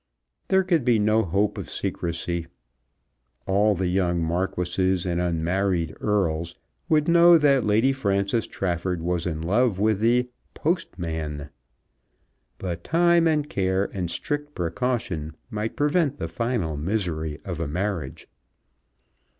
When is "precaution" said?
14.55-15.35